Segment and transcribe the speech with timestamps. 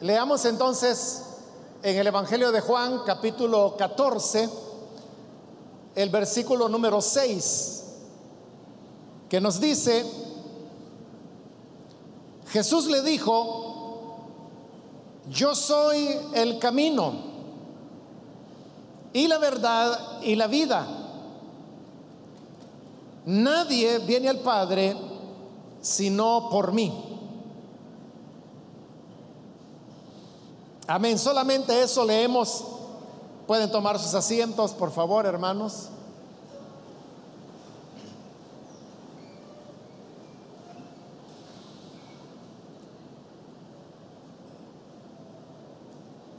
[0.00, 1.24] Leamos entonces
[1.82, 4.48] en el Evangelio de Juan capítulo 14,
[5.96, 7.84] el versículo número 6,
[9.28, 10.06] que nos dice,
[12.50, 14.28] Jesús le dijo,
[15.30, 17.14] yo soy el camino
[19.12, 20.86] y la verdad y la vida.
[23.26, 24.96] Nadie viene al Padre
[25.80, 27.07] sino por mí.
[30.90, 31.18] Amén.
[31.18, 32.64] Solamente eso leemos.
[33.46, 35.90] Pueden tomar sus asientos, por favor, hermanos.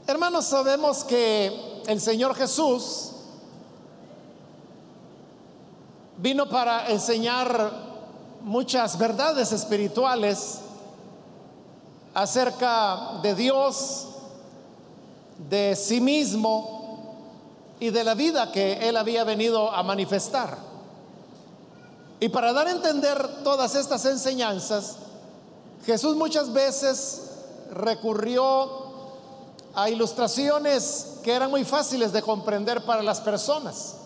[0.04, 3.12] Hermanos, sabemos que el Señor Jesús
[6.16, 7.70] vino para enseñar
[8.42, 10.58] muchas verdades espirituales
[12.14, 14.09] acerca de Dios,
[15.48, 16.80] de sí mismo
[17.78, 20.58] y de la vida que él había venido a manifestar.
[22.20, 24.96] Y para dar a entender todas estas enseñanzas,
[25.86, 27.30] Jesús muchas veces
[27.72, 28.90] recurrió
[29.74, 33.96] a ilustraciones que eran muy fáciles de comprender para las personas.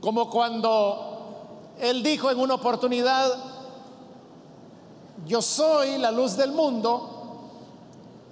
[0.00, 3.32] Como cuando él dijo en una oportunidad,
[5.26, 7.15] yo soy la luz del mundo,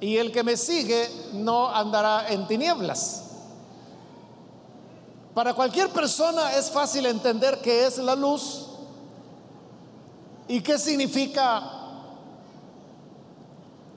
[0.00, 3.22] y el que me sigue no andará en tinieblas.
[5.34, 8.66] Para cualquier persona es fácil entender qué es la luz
[10.46, 11.62] y qué significa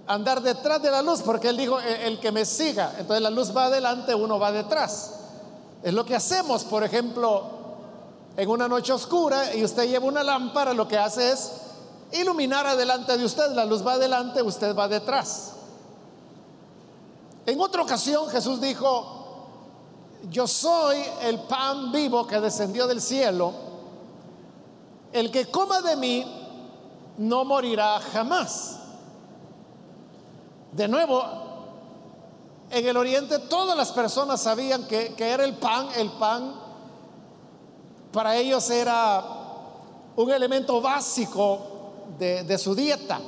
[0.08, 3.30] andar detrás de la luz, porque él dijo, e-, el que me siga, entonces la
[3.30, 5.14] luz va adelante, uno va detrás.
[5.84, 7.44] Es lo que hacemos, por ejemplo,
[8.36, 11.52] en una noche oscura y usted lleva una lámpara, lo que hace es
[12.14, 15.54] iluminar adelante de usted, la luz va adelante, usted va detrás.
[17.48, 19.18] En otra ocasión Jesús dijo,
[20.30, 23.54] yo soy el pan vivo que descendió del cielo.
[25.14, 26.26] El que coma de mí
[27.18, 28.80] no morirá jamás.
[30.74, 31.24] De nuevo,
[32.70, 36.54] en el oriente todas las personas sabían que, era el pan, el pan
[38.12, 39.24] para ellos era
[40.18, 41.60] un elemento básico
[42.20, 43.22] de, de su dieta.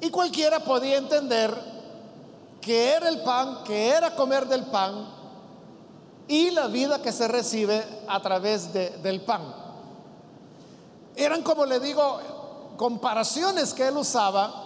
[0.00, 1.54] Y cualquiera podía entender
[2.60, 5.08] que era el pan, que era comer del pan
[6.28, 9.42] y la vida que se recibe a través del pan.
[11.16, 12.20] Eran, como le digo,
[12.76, 14.64] comparaciones que él usaba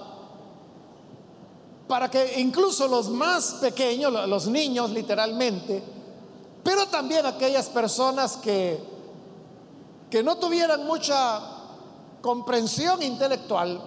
[1.86, 5.82] para que incluso los más pequeños, los niños literalmente,
[6.64, 8.82] pero también aquellas personas que,
[10.10, 11.40] que no tuvieran mucha
[12.20, 13.80] comprensión intelectual,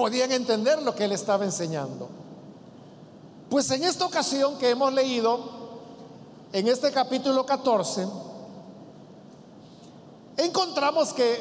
[0.00, 2.08] podían entender lo que él estaba enseñando.
[3.50, 5.38] Pues en esta ocasión que hemos leído,
[6.54, 8.08] en este capítulo 14,
[10.38, 11.38] encontramos que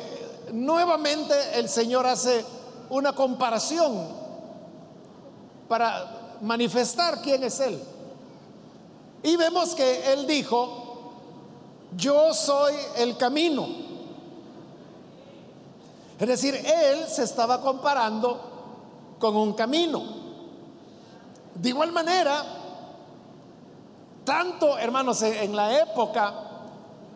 [0.51, 2.43] nuevamente el Señor hace
[2.89, 4.09] una comparación
[5.69, 7.81] para manifestar quién es Él.
[9.23, 11.13] Y vemos que Él dijo,
[11.95, 13.69] yo soy el camino.
[16.19, 18.48] Es decir, Él se estaba comparando
[19.19, 20.01] con un camino.
[21.53, 22.43] De igual manera,
[24.23, 26.33] tanto hermanos en la época,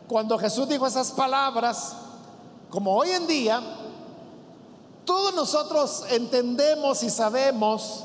[0.08, 1.96] cuando Jesús dijo esas palabras,
[2.70, 3.62] como hoy en día,
[5.06, 8.04] todos nosotros entendemos y sabemos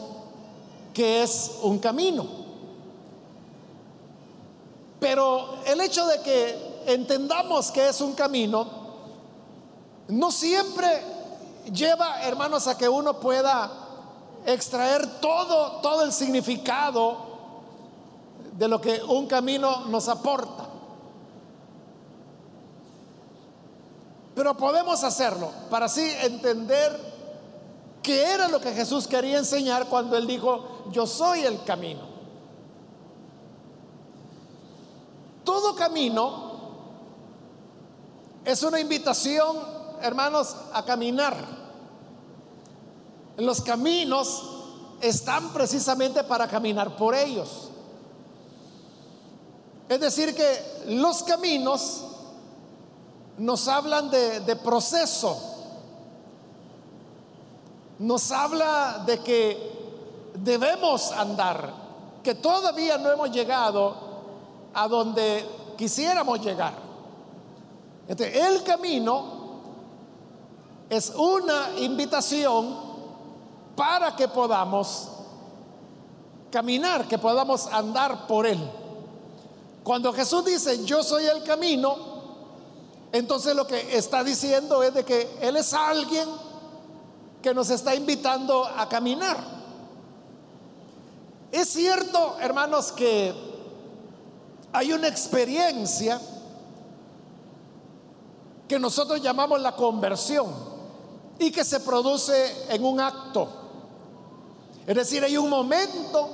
[0.95, 2.27] que es un camino.
[5.01, 8.67] Pero el hecho de que entendamos que es un camino,
[10.09, 11.03] no siempre
[11.73, 13.71] lleva, hermanos, a que uno pueda
[14.53, 17.19] extraer todo, todo el significado
[18.53, 20.67] de lo que un camino nos aporta.
[24.35, 26.99] Pero podemos hacerlo para así entender
[28.03, 32.09] qué era lo que Jesús quería enseñar cuando él dijo, yo soy el camino.
[35.45, 36.49] Todo camino
[38.45, 39.59] es una invitación,
[40.01, 41.37] hermanos, a caminar.
[43.39, 44.43] Los caminos
[45.01, 47.69] están precisamente para caminar por ellos.
[49.89, 52.05] Es decir, que los caminos
[53.39, 55.41] nos hablan de, proceso,
[58.01, 61.73] nos habla de que debemos andar,
[62.25, 63.97] que todavía no hemos llegado
[64.75, 66.75] a donde quisiéramos llegar.
[68.09, 69.39] el camino
[70.91, 72.88] es una invitación
[73.79, 75.09] para que podamos
[76.51, 78.59] caminar, que podamos andar por Él.
[79.85, 81.97] Cuando Jesús dice, yo soy el camino,
[83.13, 86.29] entonces lo que está diciendo es de que Él es alguien
[87.41, 89.39] que nos está invitando a caminar.
[91.53, 93.33] Es cierto, hermanos, que
[94.73, 96.21] hay una experiencia
[98.67, 100.53] que nosotros llamamos la conversión
[101.39, 103.58] y que se produce en un acto.
[104.89, 106.31] Es decir, hay un momento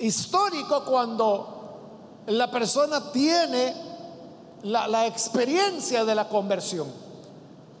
[0.00, 3.72] histórico cuando la persona tiene
[4.64, 6.88] la, la, experiencia de la conversión.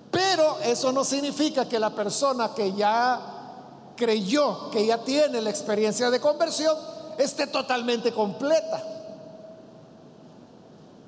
[0.08, 6.10] Pero eso no significa que la persona que ya creyó, que ya tiene la experiencia
[6.10, 6.76] de conversión,
[7.18, 8.80] esté totalmente completa.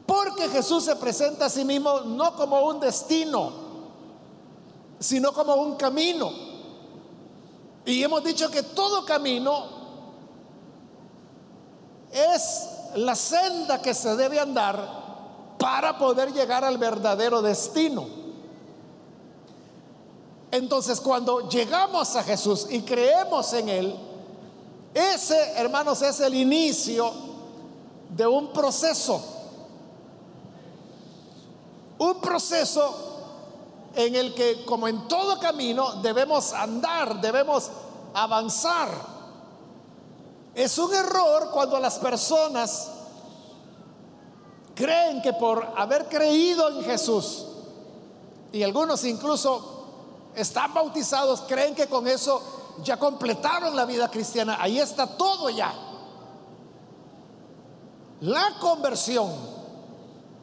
[0.04, 3.52] Porque Jesús se presenta a sí mismo no como un destino,
[4.98, 6.48] sino como un camino.
[7.88, 9.64] Y hemos dicho que todo camino
[12.12, 18.06] es la senda que se debe andar para poder llegar al verdadero destino.
[20.50, 23.96] Entonces cuando llegamos a Jesús y creemos en Él,
[24.92, 27.10] ese, hermanos, es el inicio
[28.10, 29.38] de un proceso
[31.98, 33.07] un proceso
[33.94, 37.70] en el que, como en todo camino, debemos andar, debemos
[38.14, 38.88] avanzar.
[40.54, 42.90] Es un error cuando las personas
[44.74, 47.46] creen que por haber creído en Jesús,
[48.52, 52.40] y algunos incluso están bautizados, creen que con eso
[52.82, 54.56] ya completaron la vida cristiana.
[54.60, 55.74] Ahí está todo ya.
[58.20, 59.58] La conversión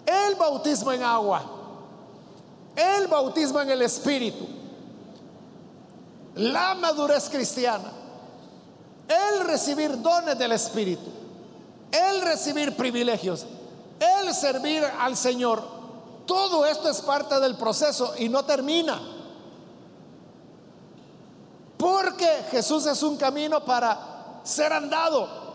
[0.06, 1.44] el bautismo en agua,
[2.76, 4.46] el bautismo en el Espíritu,
[6.36, 7.92] la madurez cristiana,
[9.08, 11.10] el recibir dones del Espíritu,
[11.92, 13.46] el recibir privilegios,
[14.00, 15.64] el servir al Señor,
[16.26, 19.00] todo esto es parte del proceso y no termina.
[21.78, 25.46] Porque Jesús es un camino para ser andado.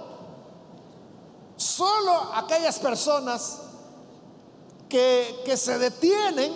[1.56, 3.58] Solo aquellas personas
[4.88, 6.52] que, se detienen,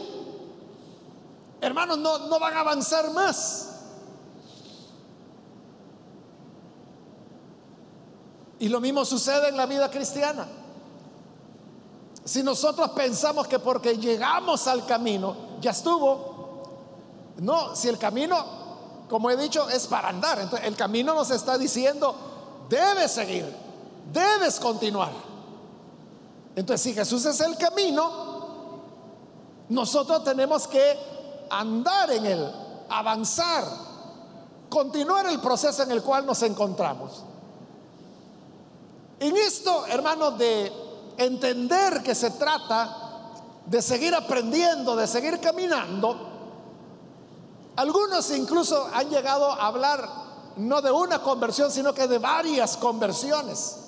[1.64, 3.70] hermanos, no, no van a avanzar más.
[8.58, 10.46] Y lo mismo sucede en la vida cristiana.
[12.24, 17.32] Si nosotros pensamos que porque llegamos al camino, ya estuvo.
[17.38, 20.40] No, si el camino, como he dicho, es para andar.
[20.40, 22.14] Entonces, el camino nos está diciendo,
[22.68, 23.44] debes seguir,
[24.12, 25.12] debes continuar.
[26.56, 28.10] Entonces, si Jesús es el camino,
[29.68, 31.13] nosotros tenemos que
[31.60, 32.52] andar en él,
[32.88, 33.64] avanzar,
[34.68, 37.22] continuar el proceso en el cual nos encontramos.
[39.20, 40.72] En esto, hermanos, de
[41.16, 42.96] entender que se trata
[43.66, 46.32] de seguir aprendiendo, de seguir caminando,
[47.76, 50.08] algunos incluso han llegado a hablar
[50.56, 53.78] no de una conversión, sino que de varias conversiones.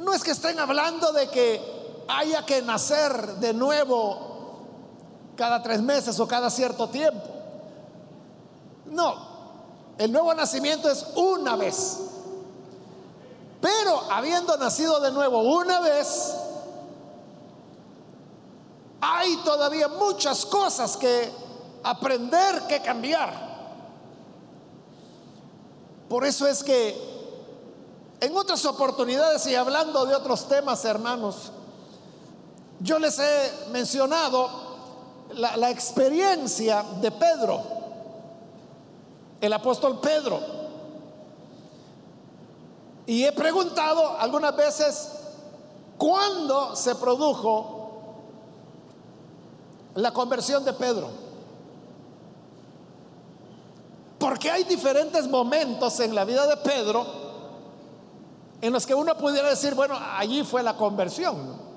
[0.00, 4.27] No es que estén hablando de que haya que nacer de nuevo
[5.38, 7.28] cada tres meses o cada cierto tiempo.
[8.86, 9.14] No,
[9.96, 11.98] el nuevo nacimiento es una vez.
[13.60, 16.34] Pero habiendo nacido de nuevo una vez,
[19.00, 21.30] hay todavía muchas cosas que
[21.84, 23.46] aprender, que cambiar.
[26.08, 26.96] Por eso es que
[28.20, 31.52] en otras oportunidades y hablando de otros temas, hermanos,
[32.80, 34.67] yo les he mencionado
[35.38, 37.62] la, experiencia de Pedro,
[39.40, 40.40] el apóstol Pedro.
[43.06, 45.12] Y he preguntado algunas veces,
[45.96, 47.90] ¿cuándo se produjo
[49.94, 51.08] la conversión de Pedro?
[54.18, 57.06] Porque hay diferentes momentos en la vida de Pedro
[58.60, 61.67] en los que uno pudiera decir, bueno, allí fue la conversión.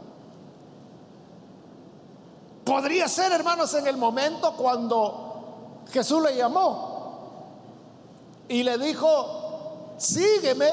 [2.64, 6.92] Podría ser, hermanos, en el momento cuando Jesús le llamó
[8.48, 10.70] y le dijo, sígueme.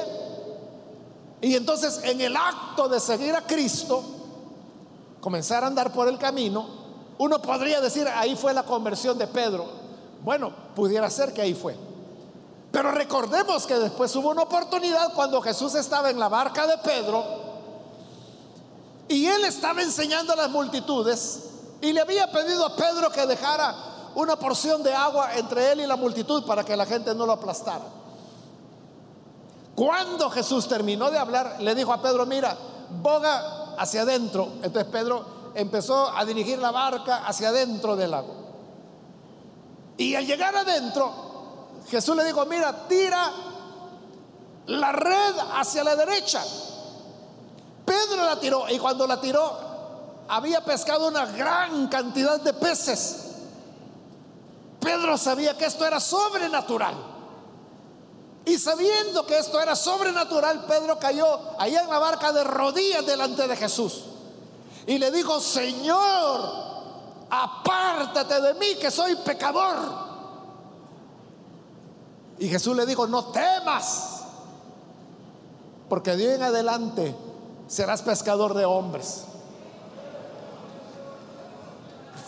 [1.41, 4.03] Y entonces en el acto de seguir a Cristo,
[5.21, 6.67] comenzar a andar por el camino,
[7.17, 9.65] uno podría decir, ahí fue la conversión de Pedro.
[10.23, 11.75] Bueno, pudiera ser que ahí fue.
[12.71, 17.23] Pero recordemos que después hubo una oportunidad cuando Jesús estaba en la barca de Pedro
[19.07, 21.49] y él estaba enseñando a las multitudes
[21.81, 23.75] Y le había pedido a Pedro que dejara
[24.15, 27.33] una porción de agua entre él y la multitud para que la gente no lo
[27.33, 27.85] aplastara.
[29.75, 32.57] Cuando Jesús terminó de hablar, le dijo a Pedro, mira,
[33.01, 34.49] boga hacia adentro.
[34.61, 38.35] Entonces Pedro empezó a dirigir la barca hacia adentro del lago.
[39.97, 41.13] Y al llegar adentro,
[41.89, 43.31] Jesús le dijo, mira, tira
[44.67, 46.43] la red hacia la derecha.
[47.85, 49.68] Pedro la tiró y cuando la tiró
[50.29, 53.25] había pescado una gran cantidad de peces.
[54.79, 56.95] Pedro sabía que esto era sobrenatural.
[58.45, 63.47] Y sabiendo que esto era sobrenatural, Pedro cayó allá en la barca de rodillas delante
[63.47, 64.05] de Jesús.
[64.85, 66.39] Y le dijo, Señor,
[67.29, 69.77] apártate de mí que soy pecador.
[72.37, 74.21] Y Jesús le dijo, no temas,
[75.89, 77.15] porque de hoy en adelante
[77.67, 79.25] serás pescador de hombres.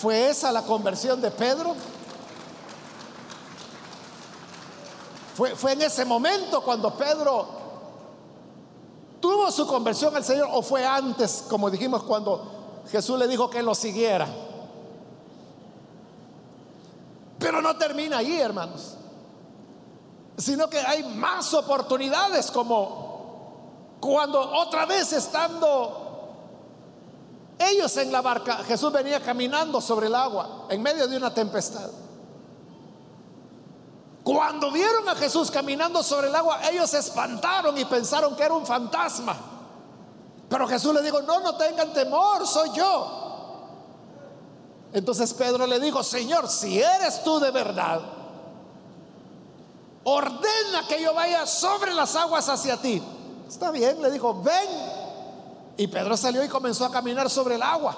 [0.02, 1.76] ¿Fue esa la conversión de Pedro?
[5.36, 7.48] Fue, fue en ese momento cuando Pedro
[9.20, 13.62] tuvo su conversión al Señor o fue antes, como dijimos, cuando Jesús le dijo que
[13.62, 14.28] lo siguiera.
[17.38, 18.96] Pero no termina ahí, hermanos,
[20.36, 26.01] sino que hay más oportunidades como cuando otra vez estando
[27.70, 31.90] ellos en la barca, Jesús venía caminando sobre el agua en medio de una tempestad.
[34.24, 38.54] Cuando vieron a Jesús caminando sobre el agua, ellos se espantaron y pensaron que era
[38.54, 39.36] un fantasma.
[40.48, 43.22] Pero Jesús le dijo, no, no tengan temor, soy yo.
[44.94, 48.02] Entonces Pedro le dijo, Señor, si eres tú de verdad,
[50.04, 53.02] ordena que yo vaya sobre las aguas hacia ti.
[53.48, 55.01] Está bien, le dijo, ven.
[55.82, 57.98] Y Pedro salió y comenzó a caminar sobre el agua.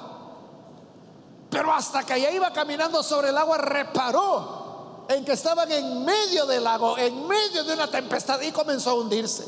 [1.50, 6.46] Pero hasta que ya iba caminando sobre el agua, reparó en que estaban en medio
[6.46, 9.46] del lago, en medio de una tempestad y comenzó a hundirse.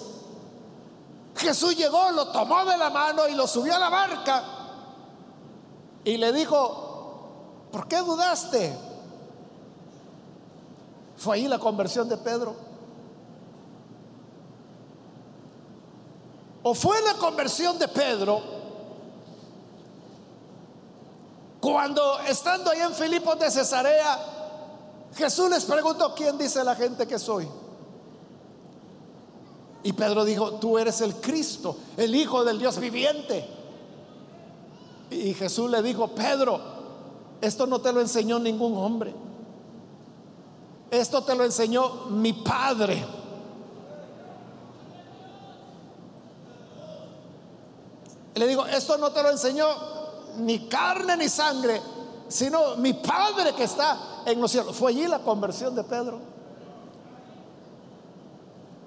[1.37, 4.43] Jesús llegó, lo tomó de la mano y lo subió a la barca
[6.03, 8.77] y le dijo, ¿por qué dudaste?
[11.15, 12.53] Fue ahí la conversión de Pedro.
[16.67, 18.41] ¿O fue la conversión de Pedro
[21.59, 24.19] cuando estando ahí en Filipos de Cesarea,
[25.15, 27.47] Jesús les preguntó, ¿quién dice la gente que soy?
[29.83, 33.47] Y Pedro dijo, tú eres el Cristo, el Hijo del Dios viviente.
[35.11, 36.59] Y Jesús le dijo, Pedro,
[37.41, 39.13] esto no te lo enseñó ningún hombre.
[40.89, 43.05] Esto te lo enseñó mi Padre.
[48.35, 49.67] Le digo, esto no te lo enseñó
[50.37, 51.81] ni carne ni sangre,
[52.27, 54.75] sino mi Padre que está en los cielos.
[54.75, 56.19] Fue allí la conversión de Pedro.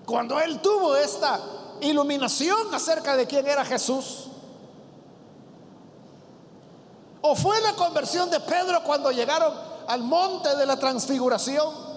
[0.04, 1.40] Cuando él tuvo esta
[1.80, 4.26] iluminación acerca de quién era Jesús.
[7.20, 9.52] O fue la conversión de Pedro cuando llegaron
[9.86, 11.88] al monte de la transfiguración.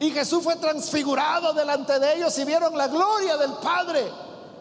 [0.00, 4.10] Y Jesús fue transfigurado delante de ellos y vieron la gloria del Padre.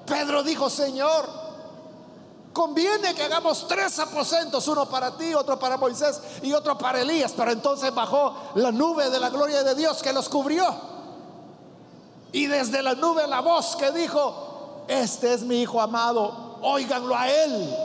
[0.06, 1.47] Pedro dijo, Señor,
[2.54, 7.34] Conviene que hagamos tres aposentos, uno para ti, otro para Moisés y otro para Elías.
[7.38, 10.66] Pero entonces bajó la nube de la gloria de Dios que los cubrió.
[12.32, 17.30] Y desde la nube la voz que dijo, este es mi hijo amado, óiganlo a
[17.30, 17.75] él.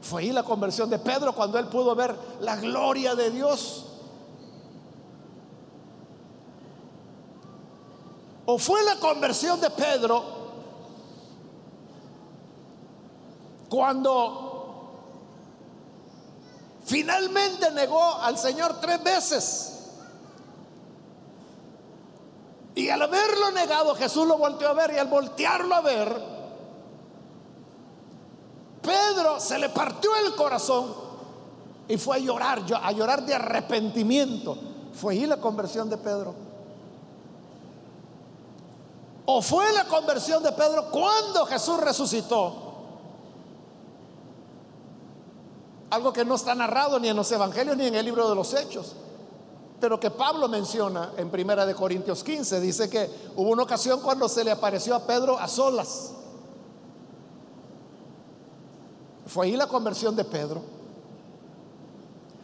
[0.00, 3.84] Fue ahí la conversión de Pedro cuando él pudo ver la gloria de Dios.
[8.44, 10.35] O fue la conversión de Pedro
[13.76, 14.88] Cuando
[16.86, 19.72] finalmente negó al Señor tres veces.
[22.74, 26.22] Y al haberlo negado, Jesús lo volteó a ver y al voltearlo a ver,
[28.80, 30.94] Pedro se le partió el corazón
[31.86, 34.56] y fue a llorar, a llorar de arrepentimiento.
[34.94, 36.34] Fue ahí la conversión de Pedro.
[39.26, 42.65] O fue la conversión de Pedro cuando Jesús resucitó.
[45.90, 48.52] Algo que no está narrado ni en los evangelios ni en el libro de los
[48.54, 48.94] hechos.
[49.80, 52.60] Pero que Pablo menciona en Primera de Corintios 15.
[52.60, 56.12] Dice que hubo una ocasión cuando se le apareció a Pedro a solas.
[59.26, 60.62] Fue ahí la conversión de Pedro.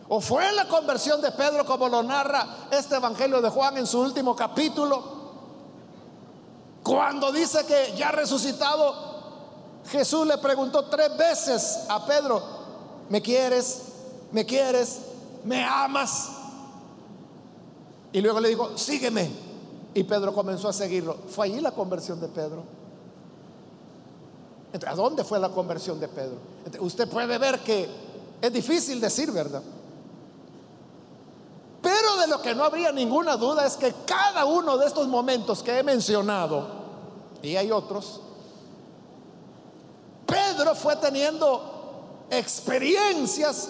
[0.08, 4.00] O fue la conversión de Pedro como lo narra este Evangelio de Juan en su
[4.00, 5.02] último capítulo.
[6.82, 8.94] Cuando dice que ya resucitado,
[9.88, 12.42] Jesús le preguntó tres veces a Pedro,
[13.08, 13.82] ¿me quieres?
[14.30, 15.00] ¿Me quieres?
[15.44, 16.30] ¿Me amas?
[18.12, 19.30] Y luego le dijo, sígueme.
[19.94, 21.16] Y Pedro comenzó a seguirlo.
[21.28, 22.64] Fue allí la conversión de Pedro.
[24.86, 26.38] ¿A dónde fue la conversión de Pedro?
[26.80, 27.88] Usted puede ver que
[28.40, 29.62] es difícil decir, ¿verdad?
[31.82, 35.62] Pero de lo que no habría ninguna duda es que cada uno de estos momentos
[35.62, 36.66] que he mencionado,
[37.42, 38.20] y hay otros,
[40.26, 41.71] Pedro fue teniendo
[42.32, 43.68] experiencias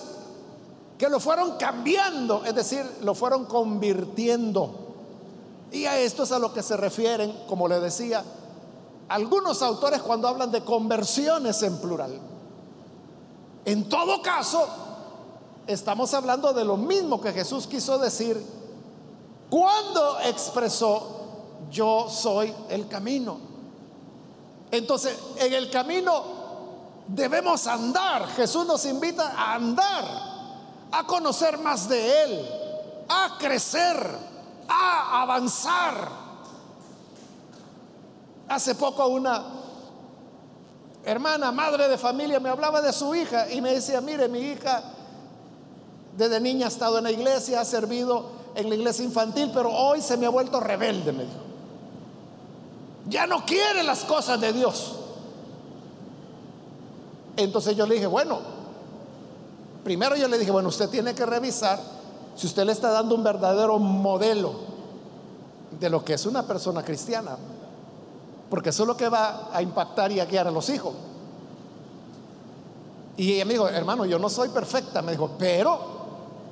[0.96, 4.72] que lo fueron cambiando, es decir, lo fueron convirtiendo.
[5.72, 8.22] Y a esto es a lo que se refieren, como le decía,
[9.08, 12.20] algunos autores cuando hablan de conversiones en plural.
[13.64, 14.64] En todo caso,
[15.66, 18.40] estamos hablando de lo mismo que Jesús quiso decir
[19.50, 21.20] cuando expresó,
[21.70, 23.38] yo soy el camino.
[24.70, 26.41] Entonces, en el camino
[27.06, 28.26] debemos andar.
[28.28, 30.04] Jesús nos invita a andar,
[30.90, 32.48] a conocer más de Él,
[33.08, 33.96] a crecer,
[34.68, 36.08] a avanzar.
[38.48, 39.44] Hace poco una
[41.04, 44.82] hermana, madre de familia, me hablaba de su hija y me decía, mire, mi hija
[46.16, 50.02] desde niña ha estado en la iglesia, ha servido en la iglesia infantil, pero hoy
[50.02, 51.40] se me ha vuelto rebelde, me dijo.
[53.08, 55.01] Ya no quiere las cosas de Dios.
[57.36, 58.38] Entonces yo le dije, bueno,
[59.84, 61.80] primero yo le dije, bueno, usted tiene que revisar
[62.36, 64.54] si usted le está dando un verdadero modelo
[65.78, 67.36] de lo que es una persona cristiana,
[68.50, 70.94] porque eso es lo que va a impactar y a guiar a los hijos.
[73.16, 75.92] Y ella me dijo, hermano, yo no soy perfecta, me dijo, pero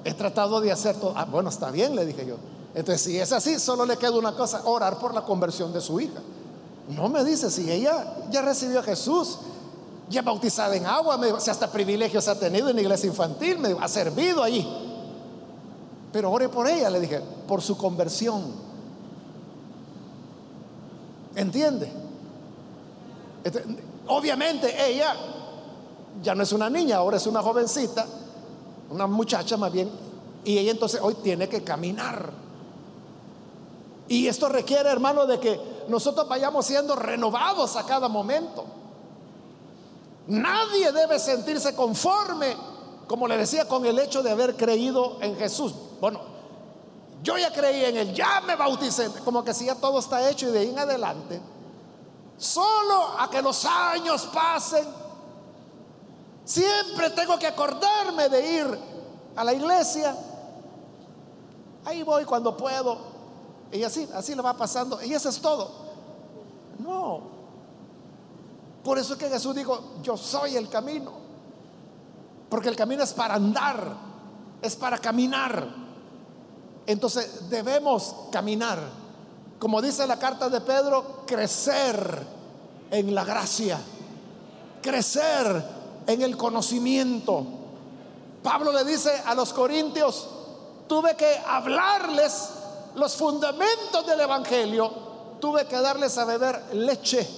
[0.04, 1.12] He tratado de hacer todo.
[1.16, 2.36] Ah, bueno, está bien, le dije yo.
[2.74, 6.00] Entonces, si es así, solo le queda una cosa, orar por la conversión de su
[6.00, 6.20] hija.
[6.88, 9.38] No me dice, si ella ya recibió a Jesús,
[10.10, 13.74] ya bautizada en agua, me si hasta privilegios ha tenido en la iglesia infantil, me
[13.80, 14.66] ha servido allí.
[16.12, 18.52] Pero ore por ella, le dije, por su conversión.
[21.34, 21.90] ¿Entiende?
[23.44, 23.64] Este,
[24.08, 25.14] obviamente ella
[26.22, 28.04] ya no es una niña, ahora es una jovencita
[28.90, 29.90] una muchacha más bien,
[30.44, 32.30] y ella entonces hoy tiene que caminar.
[34.08, 38.64] Y esto requiere, hermano, de que nosotros vayamos siendo renovados a cada momento.
[40.26, 42.56] Nadie debe sentirse conforme,
[43.06, 45.74] como le decía, con el hecho de haber creído en Jesús.
[46.00, 46.20] Bueno,
[47.22, 50.48] yo ya creí en Él, ya me bauticé, como que si ya todo está hecho
[50.48, 51.40] y de ahí en adelante,
[52.38, 54.86] solo a que los años pasen,
[56.50, 58.78] Siempre tengo que acordarme de ir
[59.36, 60.16] a la iglesia.
[61.84, 62.98] Ahí voy cuando puedo.
[63.70, 65.00] Y así, así lo va pasando.
[65.00, 65.70] Y eso es todo.
[66.80, 67.39] No.
[68.84, 71.12] Por eso es que Jesús dijo, yo soy el camino.
[72.48, 73.94] Porque el camino es para andar,
[74.62, 75.68] es para caminar.
[76.86, 78.78] Entonces debemos caminar.
[79.58, 82.26] Como dice la carta de Pedro, crecer
[82.90, 83.78] en la gracia.
[84.82, 85.64] Crecer
[86.06, 87.46] en el conocimiento.
[88.42, 90.28] Pablo le dice a los corintios,
[90.88, 92.48] tuve que hablarles
[92.94, 94.90] los fundamentos del Evangelio,
[95.40, 97.28] tuve que darles a beber leche,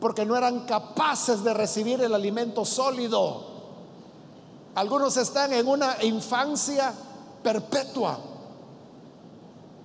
[0.00, 3.56] porque no eran capaces de recibir el alimento sólido.
[4.74, 6.92] Algunos están en una infancia
[7.42, 8.18] perpetua.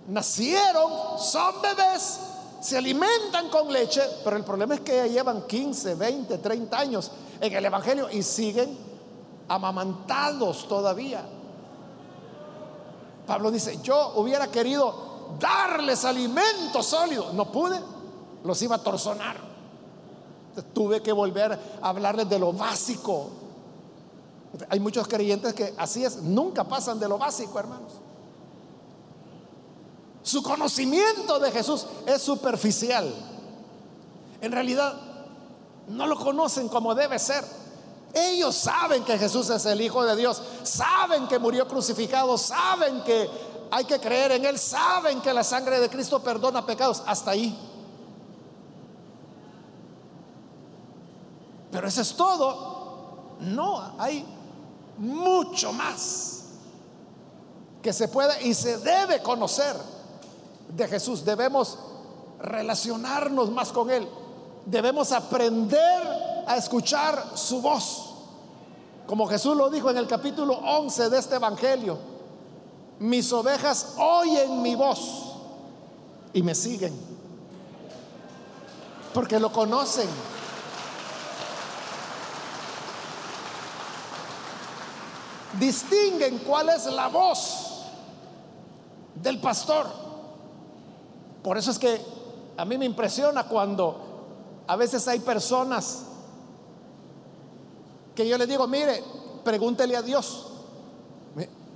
[0.08, 2.20] Nacieron, son bebés,
[2.60, 7.12] se alimentan con leche, pero el problema es que ya llevan 15, 20, 30 años
[7.40, 8.78] en el Evangelio y siguen
[9.48, 11.24] amamantados todavía.
[13.26, 17.80] Pablo dice, yo hubiera querido darles alimento sólido, no pude,
[18.44, 19.51] los iba a torzonar.
[20.74, 23.30] Tuve que volver a hablarles de lo básico.
[24.70, 27.94] Hay muchos creyentes que así es, nunca pasan de lo básico, hermanos.
[30.24, 33.14] Su conocimiento de Jesús es superficial.
[34.42, 34.96] En realidad,
[35.88, 37.44] no lo conocen como debe ser.
[38.14, 43.30] Ellos saben que Jesús es el Hijo de Dios, saben que murió crucificado, saben que
[43.72, 47.02] hay que creer en Él, saben que la sangre de Cristo perdona pecados.
[47.06, 47.58] Hasta ahí.
[51.72, 53.38] Pero eso es todo.
[53.40, 54.26] No, hay
[54.98, 56.42] mucho más
[57.82, 59.76] que se puede y se debe conocer
[60.70, 61.26] de Jesús.
[61.26, 61.78] Debemos
[62.40, 64.08] relacionarnos más con Él.
[64.66, 68.10] Debemos aprender a escuchar su voz.
[69.08, 71.98] Como Jesús lo dijo en el capítulo 11 de este Evangelio.
[73.00, 75.34] Mis ovejas oyen mi voz
[76.34, 76.94] y me siguen.
[79.14, 80.08] Porque lo conocen.
[85.60, 87.84] Distinguen cuál es la voz
[89.16, 89.88] del pastor.
[91.44, 92.02] Por eso es que
[92.58, 96.04] a mí me impresiona cuando a veces hay personas
[98.16, 99.04] que yo le digo, mire,
[99.44, 100.48] pregúntele a Dios.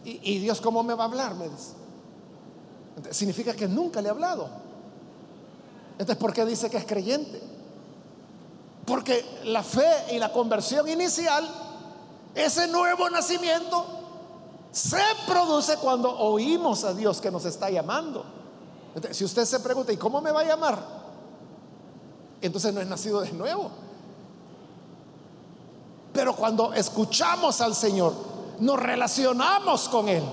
[0.03, 1.33] ¿Y, Dios cómo me va a hablar?
[1.33, 1.73] Me dice.
[3.09, 4.47] significa que nunca le ha hablado.
[5.93, 7.41] Entonces, ¿por qué dice que es creyente?
[8.85, 11.49] Porque la fe y la conversión inicial,
[12.35, 13.85] ese nuevo nacimiento,
[14.71, 18.25] se produce cuando oímos a Dios que nos está llamando.
[19.11, 20.79] Si usted se pregunta, ¿y cómo me va a llamar?
[22.41, 23.71] Entonces no es nacido de nuevo.
[26.13, 28.13] Pero cuando escuchamos al Señor,
[28.59, 30.23] nos relacionamos con Él.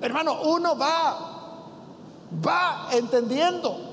[0.00, 1.64] Hermano, uno va,
[2.44, 3.91] va entendiendo.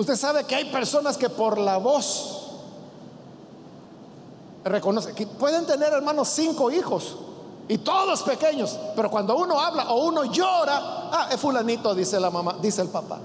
[0.00, 2.52] Usted sabe que hay personas que por la voz
[4.64, 7.16] reconocen, que pueden tener hermanos cinco hijos
[7.68, 12.30] y todos pequeños, pero cuando uno habla o uno llora, ah, es fulanito, dice la
[12.30, 13.18] mamá, dice el papá.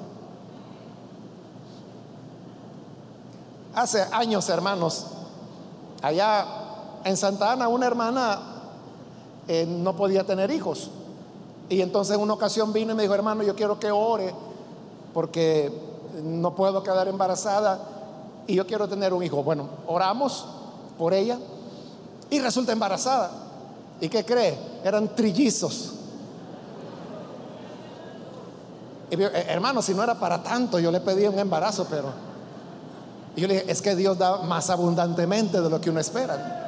[3.74, 5.06] Hace años, hermanos,
[6.02, 6.46] allá
[7.06, 8.42] en Santa Ana, una hermana
[9.48, 10.90] eh, no podía tener hijos.
[11.70, 14.36] Y entonces en una ocasión vino y me dijo, hermano, yo quiero que ore
[15.14, 17.80] porque no puedo quedar embarazada
[18.48, 19.44] y yo quiero tener un hijo.
[19.44, 20.46] Bueno, oramos
[20.98, 21.38] por ella
[22.30, 23.32] y resulta embarazada.
[24.02, 24.58] ¿Y qué cree?
[24.84, 25.94] Eran trillizos.
[29.12, 32.26] Eh, hermano, si no era para tanto, yo le pedí un embarazo, pero
[33.36, 36.65] y yo le dije, es que Dios da más abundantemente de lo que uno espera.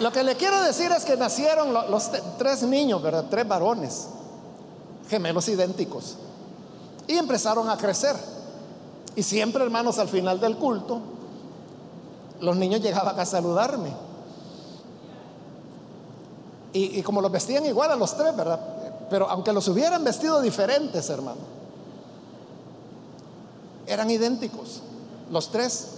[0.00, 3.24] Lo que le quiero decir es que nacieron los, tres niños, ¿verdad?
[3.28, 4.06] Tres varones,
[5.08, 6.16] gemelos idénticos.
[7.08, 8.14] Y empezaron a crecer.
[9.16, 11.00] Y siempre, hermanos, al final del culto,
[12.40, 13.90] los niños llegaban a saludarme.
[16.72, 18.60] Y, como los vestían igual a los tres, ¿verdad?
[19.10, 21.40] Pero aunque los hubieran vestido diferentes, hermano,
[23.86, 24.82] eran idénticos,
[25.32, 25.88] los tres.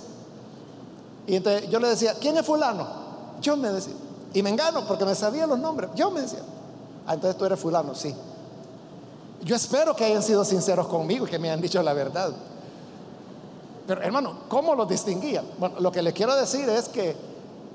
[1.27, 3.10] Y yo le decía, ¿quién es fulano?
[3.41, 3.95] Yo me decía.
[4.33, 5.91] Y me engano porque me sabía los nombres.
[5.95, 6.41] Yo me decía,
[7.07, 8.15] ah, entonces tú eres fulano, sí.
[9.43, 12.33] Yo espero que hayan sido sinceros conmigo y que me hayan dicho la verdad.
[13.87, 15.43] Pero hermano, ¿cómo los distinguía?
[15.59, 17.17] Bueno, lo que le quiero decir es que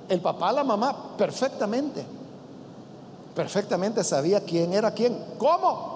[0.08, 2.06] el papá, la mamá, perfectamente
[3.36, 5.22] perfectamente sabía quién era quién.
[5.38, 5.94] ¿Cómo?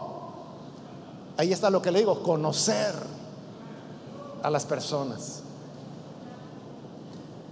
[1.38, 2.94] Ahí está lo que le digo, conocer
[4.44, 5.42] a las personas.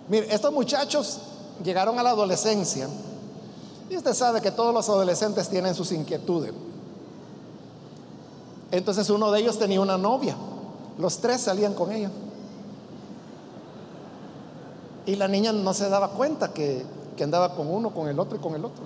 [0.10, 1.20] Mire, estos muchachos
[1.64, 2.88] llegaron a la adolescencia
[3.90, 6.54] y usted sabe que todos los adolescentes tienen sus inquietudes.
[8.72, 10.36] Entonces uno de ellos tenía una novia,
[10.98, 12.12] los tres salían con ella.
[15.06, 18.38] Y la niña no se daba cuenta que, que andaba con uno, con el otro
[18.38, 18.84] y con el otro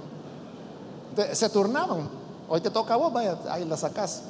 [1.34, 2.10] se turnaban.
[2.50, 4.24] Hoy te toca a vos, vaya, ahí la sacás.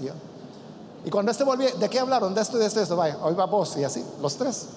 [1.03, 2.33] Y cuando este volvía, ¿de qué hablaron?
[2.33, 4.67] De esto y de esto y esto, vaya, hoy va vos y así, los tres.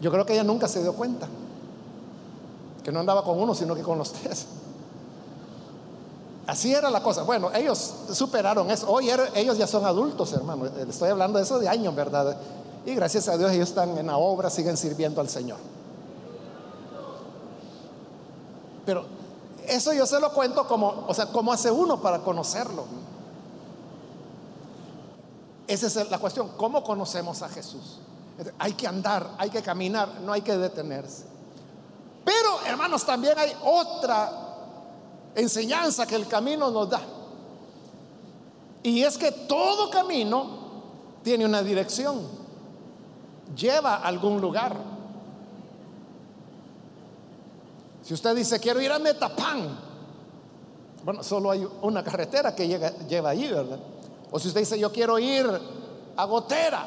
[0.00, 1.28] Yo creo que ella nunca se dio cuenta
[2.84, 4.46] que no andaba con uno, sino que con los tres.
[6.46, 7.22] Así era la cosa.
[7.22, 8.90] Bueno, ellos superaron eso.
[8.90, 10.66] Hoy ellos ya son adultos, hermano.
[10.66, 12.36] Estoy hablando de eso de años, ¿verdad?
[12.84, 15.56] Y gracias a Dios ellos están en la obra, siguen sirviendo al Señor.
[18.84, 19.06] Pero
[19.66, 22.84] eso yo se lo cuento como, o sea, cómo hace uno para conocerlo.
[25.66, 28.00] Esa es la cuestión, ¿cómo conocemos a Jesús?
[28.58, 31.33] Hay que andar, hay que caminar, no hay que detenerse.
[32.24, 34.44] Pero, hermanos, también hay otra
[35.34, 37.00] enseñanza que el camino nos da.
[38.82, 40.64] Y es que todo camino
[41.22, 42.20] tiene una dirección,
[43.56, 44.76] lleva a algún lugar.
[48.02, 49.78] Si usted dice, quiero ir a Metapán,
[51.02, 53.78] bueno, solo hay una carretera que llega, lleva allí, ¿verdad?
[54.30, 55.46] O si usted dice, yo quiero ir
[56.16, 56.86] a Gotera,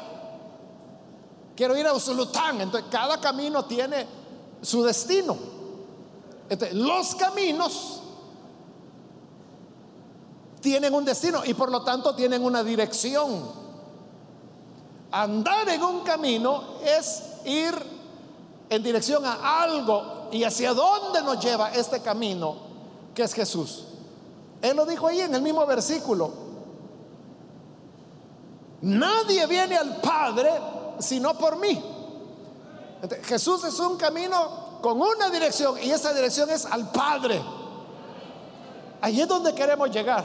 [1.56, 4.06] quiero ir a Usulután, entonces cada camino tiene
[4.62, 5.36] su destino.
[6.48, 8.00] Entonces, los caminos
[10.60, 13.42] tienen un destino y por lo tanto tienen una dirección.
[15.10, 17.74] Andar en un camino es ir
[18.68, 22.56] en dirección a algo y hacia dónde nos lleva este camino
[23.14, 23.84] que es Jesús.
[24.60, 26.30] Él lo dijo ahí en el mismo versículo.
[28.82, 30.50] Nadie viene al Padre
[30.98, 31.97] sino por mí.
[33.24, 37.42] Jesús es un camino con una dirección y esa dirección es al Padre.
[39.00, 40.24] Ahí es donde queremos llegar.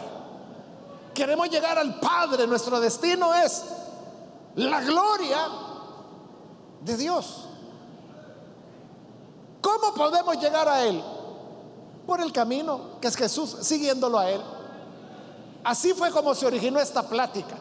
[1.13, 3.63] queremos llegar al Padre, nuestro destino es
[4.55, 5.47] la gloria
[6.81, 7.47] de Dios.
[9.61, 11.01] ¿Cómo podemos llegar a Él?
[12.07, 14.41] Por el camino que es Jesús, siguiéndolo a Él.
[15.63, 17.55] Así fue como se originó esta plática.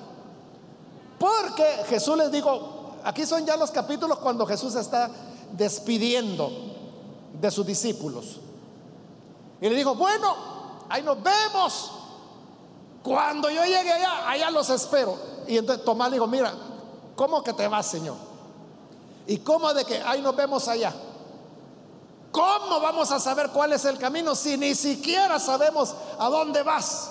[1.18, 5.10] Porque Jesús les dijo, aquí son ya los capítulos cuando Jesús está
[5.52, 6.50] despidiendo
[7.40, 8.40] de sus discípulos.
[9.60, 10.34] Y le dijo, bueno,
[10.88, 11.92] ahí nos vemos.
[13.02, 15.16] Cuando yo llegue allá, allá los espero.
[15.46, 16.52] Y entonces Tomás le dijo, mira,
[17.16, 18.16] ¿cómo que te vas, Señor?
[19.26, 20.92] ¿Y cómo de que ahí nos vemos allá?
[22.30, 27.10] ¿Cómo vamos a saber cuál es el camino si ni siquiera sabemos a dónde vas?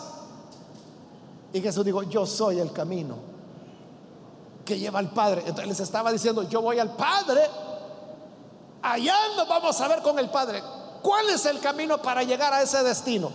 [1.53, 3.30] Y Jesús dijo, yo soy el camino
[4.71, 5.41] que lleva al Padre.
[5.41, 7.41] Entonces les estaba diciendo, yo voy al Padre,
[8.81, 10.63] allá nos vamos a ver con el Padre.
[11.01, 13.31] ¿Cuál es el camino para llegar a ese destino?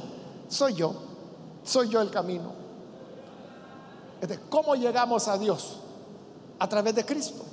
[0.48, 0.94] Soy yo,
[1.62, 2.52] soy yo el camino.
[4.48, 5.76] ¿Cómo llegamos a Dios?
[6.58, 7.44] A través de Cristo.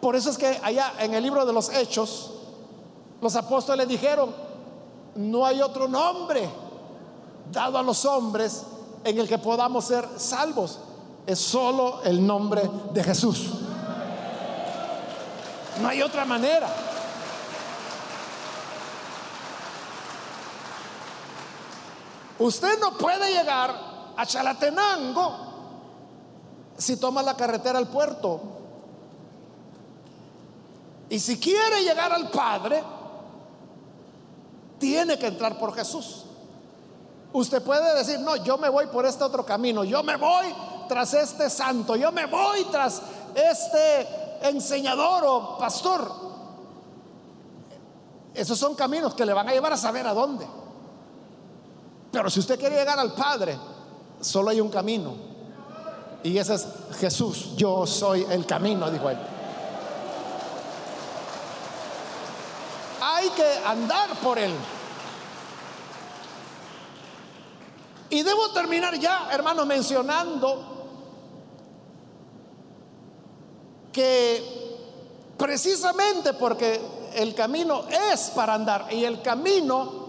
[0.00, 2.30] Por eso es que allá en el libro de los Hechos,
[3.20, 4.34] los apóstoles dijeron,
[5.16, 6.48] no hay otro nombre
[7.52, 8.62] dado a los hombres
[9.04, 10.78] en el que podamos ser salvos.
[11.26, 13.50] Es solo el nombre de Jesús.
[15.80, 16.68] No hay otra manera.
[22.38, 23.74] Usted no puede llegar
[24.16, 25.52] a Chalatenango
[26.76, 28.40] si toma la carretera al puerto.
[31.08, 32.82] Y si quiere llegar al Padre,
[34.78, 36.24] tiene que entrar por Jesús.
[37.32, 40.52] Usted puede decir, no, yo me voy por este otro camino, yo me voy
[40.92, 43.00] tras este santo, yo me voy tras
[43.34, 44.06] este
[44.42, 46.06] enseñador o pastor.
[48.34, 50.46] Esos son caminos que le van a llevar a saber a dónde.
[52.10, 53.58] Pero si usted quiere llegar al Padre,
[54.20, 55.14] solo hay un camino.
[56.24, 57.56] Y ese es Jesús.
[57.56, 59.18] Yo soy el camino, dijo él.
[63.00, 64.52] Hay que andar por él.
[68.10, 70.71] Y debo terminar ya, hermanos, mencionando
[73.92, 74.42] que
[75.36, 76.80] precisamente porque
[77.14, 80.02] el camino es para andar y el camino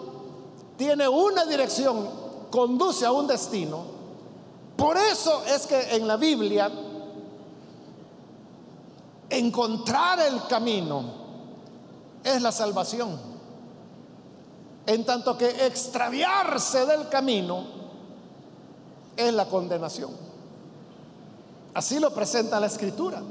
[0.78, 2.10] tiene una dirección,
[2.50, 3.94] conduce a un destino.
[4.78, 6.72] Por eso es que en la Biblia
[9.30, 11.04] encontrar el camino
[12.24, 13.34] es la salvación.
[14.86, 17.66] En tanto que extraviarse del camino
[19.16, 20.12] es la condenación.
[21.74, 23.22] Así lo presenta la escritura.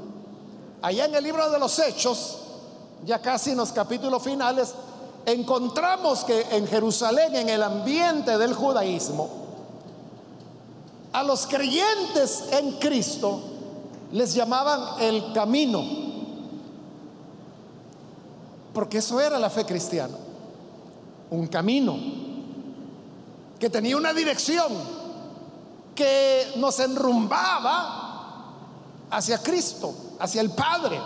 [0.83, 2.39] Allá en el libro de los Hechos,
[3.05, 4.73] ya casi en los capítulos finales,
[5.25, 9.29] encontramos que en Jerusalén, en el ambiente del judaísmo,
[11.13, 13.39] a los creyentes en Cristo
[14.11, 15.85] les llamaban el camino,
[18.73, 20.17] porque eso era la fe cristiana,
[21.29, 21.97] un camino
[23.57, 24.67] que tenía una dirección
[25.95, 28.02] que nos enrumbaba
[29.13, 30.99] hacia Cristo, hacia el Padre.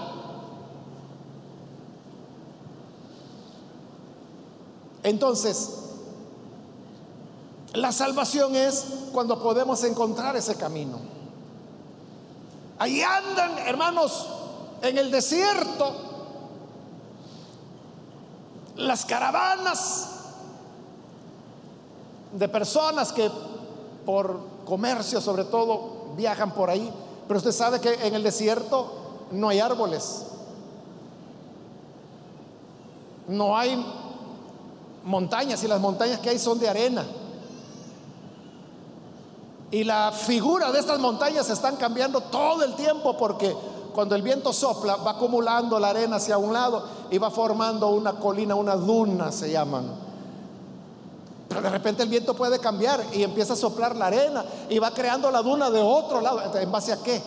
[5.03, 5.71] Entonces,
[7.73, 10.99] la salvación es cuando podemos encontrar ese camino.
[12.79, 14.27] Ahí andan, hermanos,
[14.81, 15.93] en el desierto,
[18.77, 20.09] las caravanas
[22.31, 23.29] de personas que
[24.05, 26.89] por comercio sobre todo viajan por ahí.
[27.27, 28.87] Pero usted sabe que en el desierto
[29.31, 30.25] no hay árboles.
[33.27, 33.85] No hay
[35.03, 37.05] montañas y las montañas que hay son de arena.
[39.69, 43.53] Y la figura de estas montañas están cambiando todo el tiempo porque
[43.93, 48.13] cuando el viento sopla va acumulando la arena hacia un lado y va formando una
[48.13, 50.06] colina, una duna se llaman.
[51.47, 54.91] Pero de repente el viento puede cambiar y empieza a soplar la arena y va
[54.91, 56.41] creando la duna de otro lado.
[56.57, 57.21] ¿En base a qué?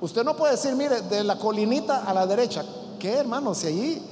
[0.00, 2.64] Usted no puede decir, mire, de la colinita a la derecha.
[2.98, 3.54] ¿Qué hermano?
[3.54, 4.02] Si allí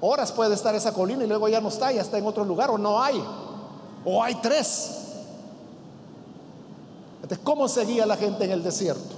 [0.00, 2.70] Horas puede estar esa colina y luego ya no está, ya está en otro lugar
[2.70, 3.22] o no hay.
[4.04, 4.90] O hay tres.
[7.22, 9.16] Entonces, ¿cómo seguía la gente en el desierto?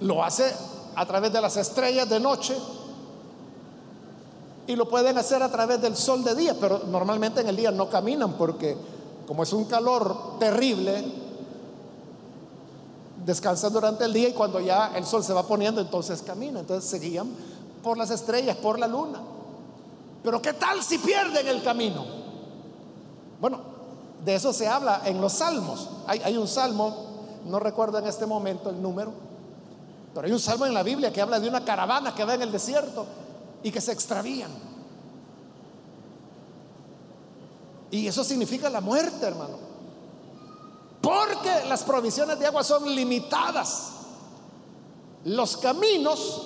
[0.00, 0.52] Lo hace
[0.94, 2.56] a través de las estrellas de noche
[4.66, 7.70] y lo pueden hacer a través del sol de día, pero normalmente en el día
[7.70, 8.76] no caminan porque
[9.26, 11.04] como es un calor terrible,
[13.24, 16.58] descansan durante el día y cuando ya el sol se va poniendo, entonces caminan.
[16.58, 17.30] Entonces seguían
[17.82, 19.20] por las estrellas, por la luna.
[20.22, 22.04] Pero ¿qué tal si pierden el camino?
[23.40, 23.72] Bueno,
[24.24, 25.88] De eso se habla en los salmos.
[26.06, 26.94] Hay, hay un salmo,
[27.44, 29.12] no recuerdo en este momento el número,
[30.14, 32.42] pero hay un salmo en la Biblia que habla de una caravana que va en
[32.42, 33.04] el desierto
[33.62, 34.50] y que se extravían.
[37.90, 39.58] Y eso significa la muerte, hermano.
[41.00, 43.90] Porque las provisiones de agua son limitadas.
[45.24, 46.42] Los caminos,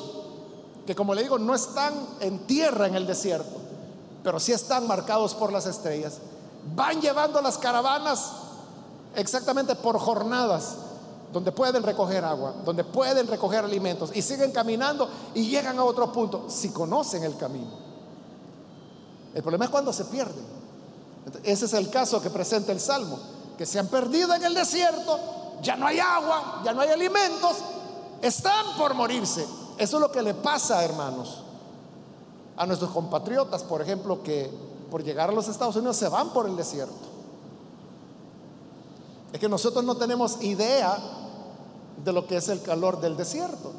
[0.87, 3.61] que como le digo, no están en tierra en el desierto,
[4.25, 6.19] pero sí están marcados por las estrellas,
[6.75, 8.33] van llevando las caravanas
[9.15, 10.77] exactamente por jornadas
[11.33, 16.11] donde pueden recoger agua, donde pueden recoger alimentos y siguen caminando y llegan a otro
[16.13, 17.71] punto si conocen el camino.
[19.35, 20.45] El problema es cuando se pierden.
[21.43, 23.19] Ese es el caso que presenta el Salmo,
[23.59, 25.19] que se han perdido en el desierto,
[25.63, 27.57] ya no hay agua, ya no hay alimentos,
[28.23, 29.47] están por morirse.
[29.79, 31.43] Eso es lo que le pasa, hermanos,
[32.57, 34.51] a nuestros compatriotas, por ejemplo, que
[34.91, 37.16] por llegar a los Estados Unidos se van por el desierto.
[39.37, 40.97] Es que nosotros no tenemos idea
[42.03, 43.71] de lo que es el calor del desierto.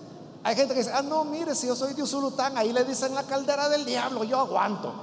[0.44, 3.16] Hay gente que dice, ah, no, mire, si yo soy de Usulután, ahí le dicen
[3.16, 4.94] la caldera del diablo, yo aguanto.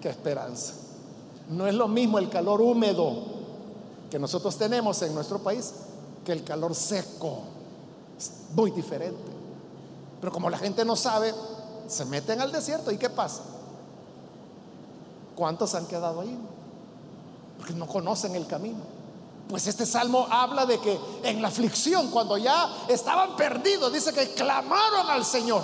[0.00, 0.74] Qué esperanza.
[1.48, 3.16] No es lo mismo el calor húmedo
[4.12, 5.72] que nosotros tenemos en nuestro país
[6.24, 7.40] que el calor seco.
[8.16, 9.32] Es muy diferente.
[10.20, 11.34] Pero como la gente no sabe,
[11.88, 13.42] se meten al desierto y ¿qué pasa?
[15.34, 16.38] ¿Cuántos han quedado ahí?
[17.58, 18.94] Porque no conocen el camino.
[19.48, 24.34] Pues este salmo habla de que en la aflicción, cuando ya estaban perdidos, dice que
[24.34, 25.62] clamaron al Señor.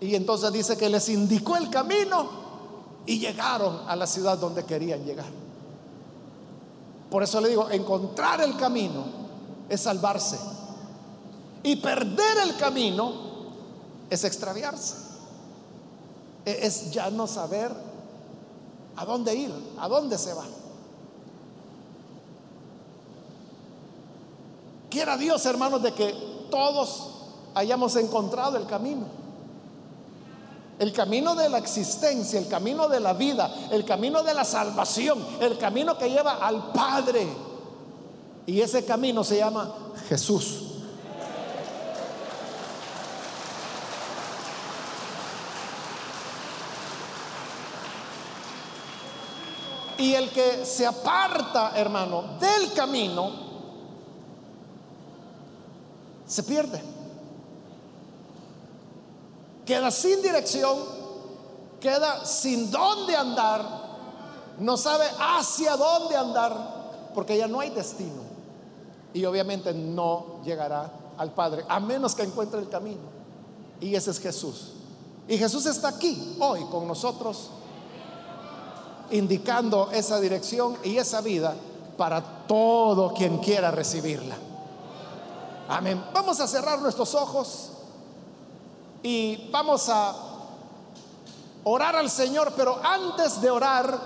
[0.00, 2.28] Y entonces dice que les indicó el camino
[3.04, 5.26] y llegaron a la ciudad donde querían llegar.
[7.10, 9.04] Por eso le digo, encontrar el camino
[9.68, 10.38] es salvarse.
[11.62, 13.12] Y perder el camino
[14.08, 14.96] es extraviarse.
[16.46, 17.70] E-, es ya no saber
[18.96, 20.44] a dónde ir, a dónde se va.
[24.92, 26.12] Quiera Dios, hermanos, de que
[26.50, 27.08] todos
[27.54, 29.06] hayamos encontrado el camino.
[30.78, 35.24] El camino de la existencia, el camino de la vida, el camino de la salvación,
[35.40, 37.26] el camino que lleva al Padre.
[38.44, 39.72] Y ese camino se llama
[40.10, 40.64] Jesús.
[49.96, 53.41] Y el que se aparta, hermano, del camino,
[56.32, 56.80] se pierde.
[59.66, 60.78] Queda sin dirección,
[61.78, 63.62] queda sin dónde andar,
[64.58, 68.22] no sabe hacia dónde andar, porque ya no hay destino.
[69.12, 73.12] Y obviamente no llegará al Padre, a menos que encuentre el camino.
[73.78, 74.72] Y ese es Jesús.
[75.28, 77.50] Y Jesús está aquí hoy con nosotros,
[79.10, 81.54] indicando esa dirección y esa vida
[81.98, 84.51] para todo quien quiera recibirla.
[85.72, 86.04] Amén.
[86.12, 87.70] Vamos a cerrar nuestros ojos
[89.02, 90.14] y vamos a
[91.64, 93.98] orar al Señor, pero antes de orar,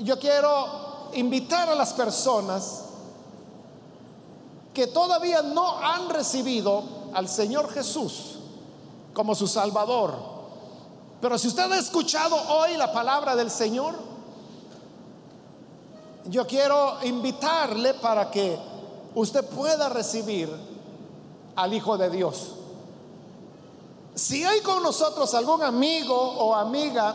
[0.00, 2.80] yo quiero invitar a las personas
[4.74, 6.82] que todavía no han recibido
[7.14, 8.38] al Señor Jesús
[9.14, 10.16] como su Salvador.
[11.20, 13.94] Pero si usted ha escuchado hoy la palabra del Señor,
[16.24, 18.58] yo quiero invitarle para que
[19.14, 20.71] usted pueda recibir
[21.56, 22.52] al Hijo de Dios.
[24.14, 27.14] Si hay con nosotros algún amigo o amiga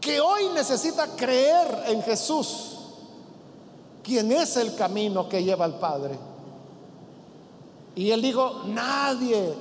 [0.00, 2.78] que hoy necesita creer en Jesús,
[4.02, 6.18] quien es el camino que lleva al Padre.
[7.94, 9.54] Y él dijo, nadie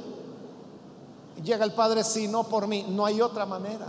[1.44, 3.88] llega al Padre si no por mí, no hay otra manera.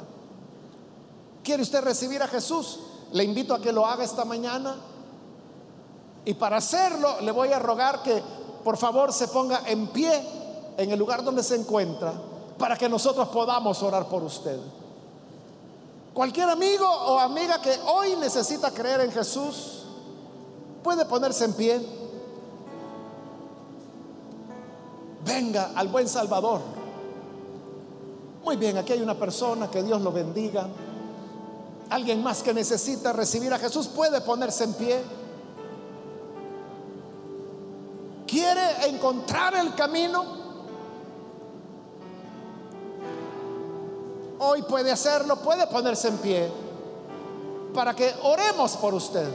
[1.43, 2.81] ¿Quiere usted recibir a Jesús?
[3.13, 4.77] Le invito a que lo haga esta mañana.
[6.25, 8.23] Y para hacerlo le voy a rogar que
[8.65, 10.13] por favor se ponga en pie
[10.77, 12.13] en el lugar donde se encuentra
[12.59, 14.59] para que nosotros podamos orar por usted.
[16.13, 19.85] Cualquier amigo o amiga que hoy necesita creer en Jesús
[20.83, 21.81] puede ponerse en pie.
[25.25, 26.61] Venga al buen Salvador.
[28.45, 30.67] Muy bien, aquí hay una persona, que Dios lo bendiga.
[31.91, 35.03] Alguien más que necesita recibir a Jesús puede ponerse en pie.
[38.41, 40.25] Quiere encontrar el camino,
[44.39, 46.51] hoy puede hacerlo, puede ponerse en pie
[47.75, 49.29] para que oremos por usted.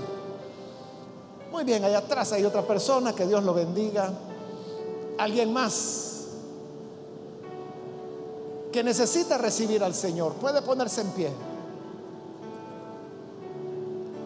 [1.52, 4.12] Muy bien, allá atrás hay otra persona, que Dios lo bendiga.
[5.20, 6.26] Alguien más
[8.72, 11.32] que necesita recibir al Señor, puede ponerse en pie.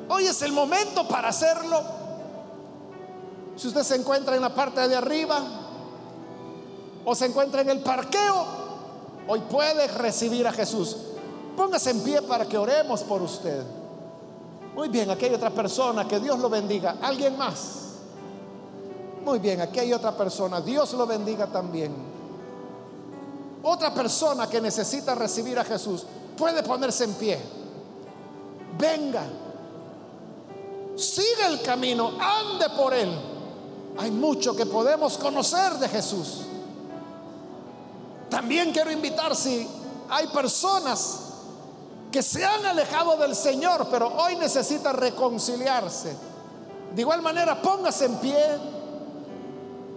[0.07, 1.98] Hoy es el momento para hacerlo.
[3.59, 5.41] Si usted se encuentra en la parte de arriba
[7.03, 8.45] o se encuentra en el parqueo,
[9.27, 10.95] hoy puede recibir a Jesús.
[11.57, 13.61] Póngase en pie para que oremos por usted.
[14.73, 16.99] Muy bien, aquí hay otra persona, que Dios lo bendiga.
[17.01, 17.95] ¿Alguien más?
[19.25, 21.93] Muy bien, aquí hay otra persona, Dios lo bendiga también.
[23.61, 26.05] Otra persona que necesita recibir a Jesús
[26.37, 27.37] puede ponerse en pie.
[28.77, 29.23] Venga,
[30.95, 33.38] siga el camino, ande por él.
[33.99, 36.45] Hay mucho que podemos conocer de Jesús.
[38.29, 39.67] También quiero invitar si
[40.09, 41.19] hay personas
[42.09, 46.15] que se han alejado del Señor, pero hoy necesita reconciliarse.
[46.95, 48.41] De igual manera, póngase en pie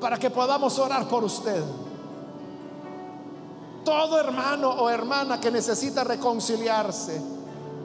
[0.00, 1.62] para que podamos orar por usted.
[3.84, 7.20] Todo hermano o hermana que necesita reconciliarse,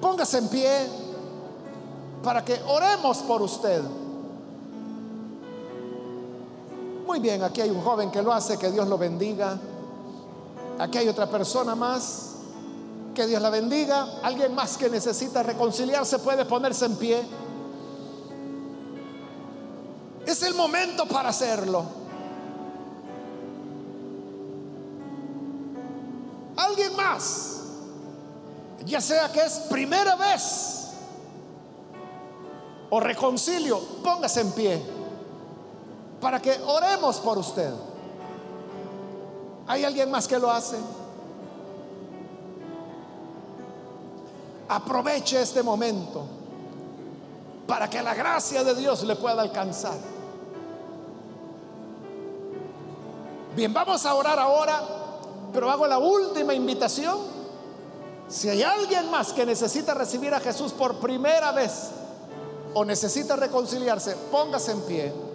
[0.01, 0.89] póngase en pie
[2.23, 3.83] para que oremos por usted.
[7.07, 9.57] Muy bien, aquí hay un joven que lo hace, que Dios lo bendiga.
[10.77, 12.33] Aquí hay otra persona más.
[13.15, 14.19] Que Dios la bendiga.
[14.21, 17.23] Alguien más que necesita reconciliarse puede ponerse en pie.
[20.25, 21.85] Es el momento para hacerlo.
[26.57, 27.61] Alguien más,
[28.85, 30.89] ya sea que es primera vez
[32.89, 34.96] o reconcilio, póngase en pie
[36.21, 37.71] para que oremos por usted.
[39.67, 40.77] ¿Hay alguien más que lo hace?
[44.69, 46.25] Aproveche este momento
[47.67, 49.97] para que la gracia de Dios le pueda alcanzar.
[53.55, 54.81] Bien, vamos a orar ahora,
[55.51, 57.17] pero hago la última invitación.
[58.27, 61.89] Si hay alguien más que necesita recibir a Jesús por primera vez
[62.73, 65.26] o necesita reconciliarse, póngase en pie.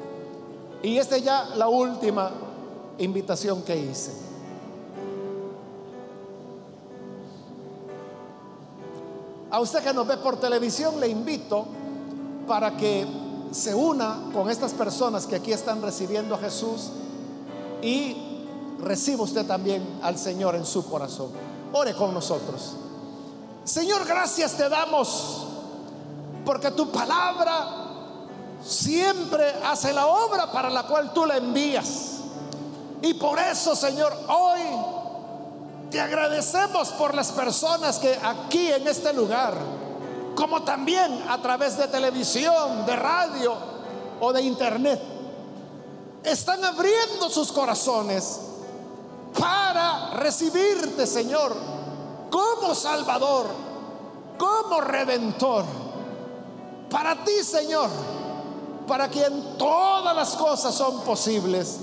[0.83, 2.31] Y esta es ya la última
[2.99, 4.13] invitación que hice.
[9.51, 11.67] A usted que nos ve por televisión le invito
[12.47, 13.07] para que
[13.53, 16.89] se una con estas personas que aquí están recibiendo a Jesús
[17.83, 18.17] y
[18.81, 21.29] reciba usted también al Señor en su corazón.
[21.73, 22.77] Ore con nosotros.
[23.65, 25.47] Señor, gracias te damos
[26.45, 27.82] porque tu palabra
[28.65, 32.19] siempre hace la obra para la cual tú la envías.
[33.03, 34.61] Y por eso, Señor, hoy
[35.91, 39.55] te agradecemos por las personas que aquí en este lugar,
[40.37, 43.55] como también a través de televisión, de radio
[44.21, 45.01] o de internet,
[46.23, 48.41] están abriendo sus corazones
[49.39, 51.57] para recibirte, Señor,
[52.31, 53.47] como Salvador,
[54.39, 55.65] como Redentor.
[56.89, 57.91] Para ti, Señor
[58.87, 61.79] para quien todas las cosas son posibles.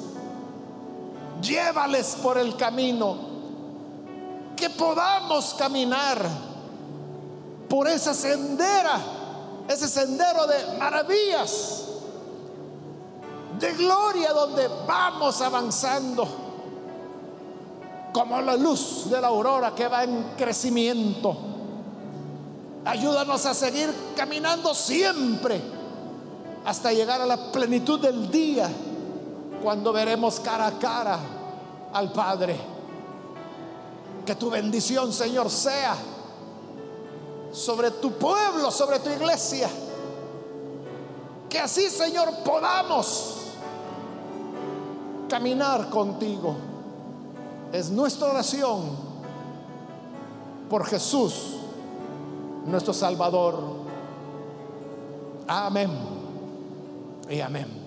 [1.41, 3.15] Llévales por el camino,
[4.55, 6.27] que podamos caminar
[7.69, 8.99] por esa sendera,
[9.67, 11.85] ese sendero de maravillas,
[13.57, 16.27] de gloria donde vamos avanzando
[18.11, 21.37] como la luz de la aurora que va en crecimiento.
[22.83, 25.78] Ayúdanos a seguir caminando siempre
[26.65, 28.69] hasta llegar a la plenitud del día,
[29.63, 31.19] cuando veremos cara a cara
[31.93, 32.57] al Padre.
[34.25, 35.95] Que tu bendición, Señor, sea
[37.51, 39.69] sobre tu pueblo, sobre tu iglesia.
[41.49, 43.37] Que así, Señor, podamos
[45.27, 46.55] caminar contigo.
[47.71, 48.81] Es nuestra oración
[50.69, 51.55] por Jesús,
[52.65, 53.79] nuestro Salvador.
[55.47, 56.18] Amén
[57.29, 57.78] y amén.